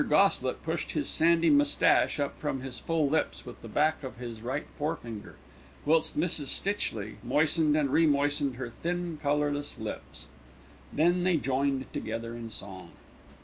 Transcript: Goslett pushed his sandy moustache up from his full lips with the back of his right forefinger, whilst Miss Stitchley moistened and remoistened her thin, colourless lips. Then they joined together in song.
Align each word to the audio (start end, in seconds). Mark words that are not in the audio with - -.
Goslett 0.09 0.63
pushed 0.63 0.93
his 0.93 1.07
sandy 1.07 1.51
moustache 1.51 2.19
up 2.19 2.35
from 2.39 2.61
his 2.61 2.79
full 2.79 3.07
lips 3.07 3.45
with 3.45 3.61
the 3.61 3.67
back 3.67 4.03
of 4.03 4.17
his 4.17 4.41
right 4.41 4.65
forefinger, 4.79 5.35
whilst 5.85 6.17
Miss 6.17 6.39
Stitchley 6.49 7.17
moistened 7.23 7.77
and 7.77 7.91
remoistened 7.91 8.55
her 8.55 8.71
thin, 8.81 9.19
colourless 9.21 9.77
lips. 9.77 10.25
Then 10.91 11.23
they 11.23 11.37
joined 11.37 11.85
together 11.93 12.35
in 12.35 12.49
song. 12.49 12.93